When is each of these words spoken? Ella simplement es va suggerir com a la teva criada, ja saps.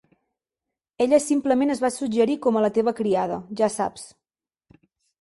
Ella 1.05 1.19
simplement 1.25 1.75
es 1.75 1.83
va 1.85 1.93
suggerir 1.97 2.39
com 2.49 2.59
a 2.59 2.65
la 2.67 2.73
teva 2.81 2.97
criada, 3.03 3.41
ja 3.63 3.73
saps. 3.79 4.11